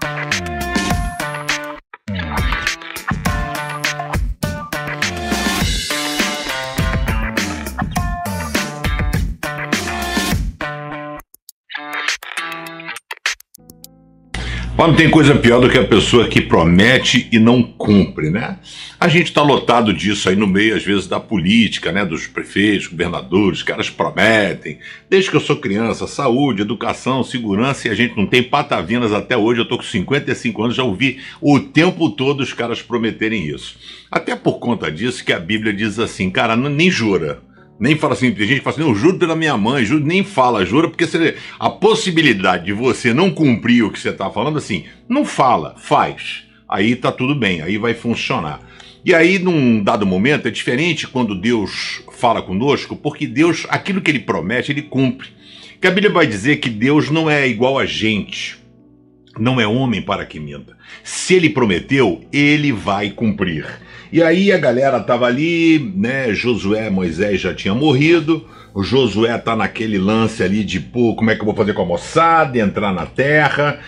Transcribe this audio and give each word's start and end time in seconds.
Thank 0.00 0.34
you. 0.34 0.37
Mas 14.78 14.86
não 14.86 14.94
tem 14.94 15.10
coisa 15.10 15.34
pior 15.34 15.60
do 15.60 15.68
que 15.68 15.76
a 15.76 15.84
pessoa 15.84 16.28
que 16.28 16.40
promete 16.40 17.26
e 17.32 17.40
não 17.40 17.64
cumpre, 17.64 18.30
né? 18.30 18.60
A 19.00 19.08
gente 19.08 19.26
está 19.26 19.42
lotado 19.42 19.92
disso 19.92 20.28
aí 20.28 20.36
no 20.36 20.46
meio, 20.46 20.76
às 20.76 20.84
vezes, 20.84 21.08
da 21.08 21.18
política, 21.18 21.90
né? 21.90 22.04
Dos 22.04 22.28
prefeitos, 22.28 22.86
governadores, 22.86 23.64
caras 23.64 23.90
prometem. 23.90 24.78
Desde 25.10 25.30
que 25.30 25.36
eu 25.36 25.40
sou 25.40 25.56
criança, 25.56 26.06
saúde, 26.06 26.62
educação, 26.62 27.24
segurança, 27.24 27.88
e 27.88 27.90
a 27.90 27.94
gente 27.94 28.16
não 28.16 28.24
tem 28.24 28.40
patavinas 28.40 29.12
até 29.12 29.36
hoje. 29.36 29.60
Eu 29.60 29.68
tô 29.68 29.78
com 29.78 29.82
55 29.82 30.62
anos, 30.62 30.76
já 30.76 30.84
ouvi 30.84 31.18
o 31.40 31.58
tempo 31.58 32.08
todo 32.10 32.40
os 32.40 32.52
caras 32.52 32.80
prometerem 32.80 33.48
isso. 33.48 33.74
Até 34.08 34.36
por 34.36 34.60
conta 34.60 34.92
disso 34.92 35.24
que 35.24 35.32
a 35.32 35.40
Bíblia 35.40 35.72
diz 35.72 35.98
assim, 35.98 36.30
cara, 36.30 36.54
nem 36.54 36.88
jura. 36.88 37.42
Nem 37.78 37.96
fala 37.96 38.14
assim, 38.14 38.32
tem 38.32 38.46
gente 38.46 38.58
que 38.58 38.64
fala 38.64 38.76
assim, 38.76 38.84
não, 38.84 38.94
juro 38.94 39.18
pela 39.18 39.36
minha 39.36 39.56
mãe, 39.56 39.84
juro, 39.84 40.04
nem 40.04 40.24
fala, 40.24 40.64
jura, 40.64 40.88
porque 40.88 41.06
você, 41.06 41.36
a 41.58 41.70
possibilidade 41.70 42.66
de 42.66 42.72
você 42.72 43.14
não 43.14 43.30
cumprir 43.30 43.84
o 43.84 43.90
que 43.90 44.00
você 44.00 44.08
está 44.08 44.28
falando, 44.30 44.58
assim, 44.58 44.84
não 45.08 45.24
fala, 45.24 45.76
faz. 45.78 46.44
Aí 46.68 46.96
tá 46.96 47.12
tudo 47.12 47.34
bem, 47.34 47.62
aí 47.62 47.78
vai 47.78 47.94
funcionar. 47.94 48.60
E 49.04 49.14
aí, 49.14 49.38
num 49.38 49.82
dado 49.82 50.04
momento, 50.04 50.48
é 50.48 50.50
diferente 50.50 51.06
quando 51.06 51.40
Deus 51.40 52.02
fala 52.12 52.42
conosco, 52.42 52.96
porque 52.96 53.26
Deus, 53.26 53.64
aquilo 53.68 54.00
que 54.00 54.10
ele 54.10 54.18
promete, 54.18 54.72
ele 54.72 54.82
cumpre. 54.82 55.28
Que 55.80 55.86
a 55.86 55.90
Bíblia 55.90 56.12
vai 56.12 56.26
dizer 56.26 56.56
que 56.56 56.68
Deus 56.68 57.08
não 57.08 57.30
é 57.30 57.46
igual 57.48 57.78
a 57.78 57.86
gente, 57.86 58.58
não 59.38 59.60
é 59.60 59.66
homem 59.66 60.02
para 60.02 60.26
que 60.26 60.40
minta. 60.40 60.76
Se 61.02 61.34
ele 61.34 61.50
prometeu, 61.50 62.24
ele 62.32 62.72
vai 62.72 63.10
cumprir. 63.10 63.66
E 64.12 64.22
aí 64.22 64.50
a 64.50 64.58
galera 64.58 65.00
tava 65.00 65.26
ali, 65.26 65.92
né? 65.94 66.32
Josué, 66.32 66.88
Moisés 66.88 67.40
já 67.40 67.54
tinha 67.54 67.74
morrido. 67.74 68.48
O 68.74 68.82
Josué 68.82 69.36
tá 69.38 69.54
naquele 69.54 69.98
lance 69.98 70.42
ali 70.42 70.64
de, 70.64 70.80
pô, 70.80 71.14
como 71.14 71.30
é 71.30 71.34
que 71.34 71.40
eu 71.40 71.46
vou 71.46 71.54
fazer 71.54 71.74
com 71.74 71.82
a 71.82 71.86
moçada, 71.86 72.58
entrar 72.58 72.92
na 72.92 73.06
terra? 73.06 73.80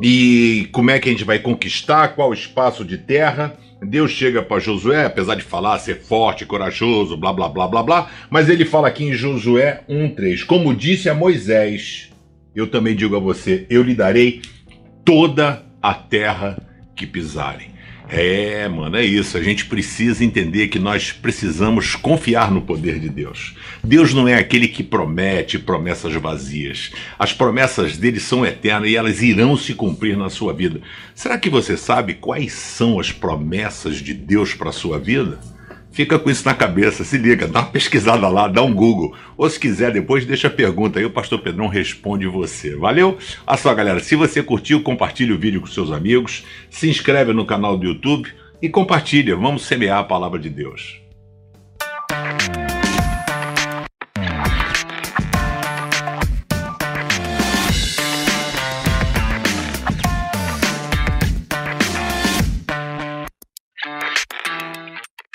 E 0.00 0.68
como 0.72 0.90
é 0.90 0.98
que 0.98 1.08
a 1.08 1.12
gente 1.12 1.24
vai 1.24 1.38
conquistar 1.38 2.08
qual 2.08 2.32
espaço 2.32 2.84
de 2.84 2.98
terra? 2.98 3.56
Deus 3.82 4.10
chega 4.10 4.42
para 4.42 4.60
Josué, 4.60 5.04
apesar 5.04 5.34
de 5.34 5.42
falar 5.42 5.78
ser 5.78 6.00
forte, 6.00 6.46
corajoso, 6.46 7.16
blá 7.16 7.32
blá 7.32 7.48
blá 7.48 7.68
blá 7.68 7.82
blá, 7.82 8.10
mas 8.30 8.48
ele 8.48 8.64
fala 8.64 8.88
aqui 8.88 9.04
em 9.04 9.12
Josué 9.12 9.82
1:3, 9.88 10.44
como 10.44 10.74
disse 10.74 11.08
a 11.08 11.14
Moisés, 11.14 12.10
eu 12.54 12.66
também 12.66 12.96
digo 12.96 13.14
a 13.14 13.18
você, 13.20 13.66
eu 13.68 13.82
lhe 13.82 13.94
darei 13.94 14.40
toda 15.04 15.62
a 15.82 15.92
terra 15.92 16.58
que 16.96 17.06
pisarem. 17.06 17.74
É, 18.08 18.68
mano, 18.68 18.96
é 18.96 19.04
isso. 19.04 19.36
A 19.36 19.42
gente 19.42 19.66
precisa 19.66 20.24
entender 20.24 20.68
que 20.68 20.78
nós 20.78 21.10
precisamos 21.10 21.96
confiar 21.96 22.50
no 22.50 22.62
poder 22.62 23.00
de 23.00 23.08
Deus. 23.08 23.56
Deus 23.82 24.12
não 24.12 24.28
é 24.28 24.34
aquele 24.34 24.68
que 24.68 24.82
promete 24.82 25.58
promessas 25.58 26.12
vazias. 26.14 26.92
As 27.18 27.32
promessas 27.32 27.96
dele 27.96 28.20
são 28.20 28.44
eternas 28.44 28.90
e 28.90 28.96
elas 28.96 29.22
irão 29.22 29.56
se 29.56 29.74
cumprir 29.74 30.16
na 30.16 30.28
sua 30.28 30.52
vida. 30.52 30.80
Será 31.14 31.38
que 31.38 31.48
você 31.48 31.76
sabe 31.76 32.14
quais 32.14 32.52
são 32.52 33.00
as 33.00 33.10
promessas 33.10 33.96
de 33.96 34.12
Deus 34.12 34.54
para 34.54 34.68
a 34.68 34.72
sua 34.72 34.98
vida? 34.98 35.40
Fica 35.94 36.18
com 36.18 36.28
isso 36.28 36.44
na 36.44 36.52
cabeça, 36.52 37.04
se 37.04 37.16
liga, 37.16 37.46
dá 37.46 37.60
uma 37.60 37.68
pesquisada 37.68 38.26
lá, 38.26 38.48
dá 38.48 38.60
um 38.64 38.74
Google. 38.74 39.14
Ou 39.36 39.48
se 39.48 39.60
quiser, 39.60 39.92
depois 39.92 40.26
deixa 40.26 40.48
a 40.48 40.50
pergunta 40.50 40.98
aí, 40.98 41.04
o 41.04 41.10
pastor 41.10 41.38
Pedrão 41.38 41.68
responde 41.68 42.26
você. 42.26 42.74
Valeu? 42.74 43.16
Olha 43.46 43.56
só, 43.56 43.72
galera, 43.72 44.00
se 44.00 44.16
você 44.16 44.42
curtiu, 44.42 44.82
compartilhe 44.82 45.32
o 45.32 45.38
vídeo 45.38 45.60
com 45.60 45.68
seus 45.68 45.92
amigos, 45.92 46.44
se 46.68 46.90
inscreve 46.90 47.32
no 47.32 47.46
canal 47.46 47.78
do 47.78 47.86
YouTube 47.86 48.28
e 48.60 48.68
compartilha. 48.68 49.36
Vamos 49.36 49.66
semear 49.66 50.00
a 50.00 50.04
palavra 50.04 50.40
de 50.40 50.50
Deus. 50.50 51.03